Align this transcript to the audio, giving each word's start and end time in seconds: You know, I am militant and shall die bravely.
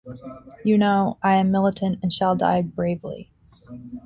You 0.63 0.79
know, 0.79 1.19
I 1.21 1.35
am 1.35 1.51
militant 1.51 1.99
and 2.01 2.11
shall 2.11 2.35
die 2.35 2.63
bravely. 2.63 3.29